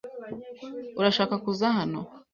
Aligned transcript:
Urashaka 0.99 1.35
kuza 1.43 1.67
hano? 1.77 1.99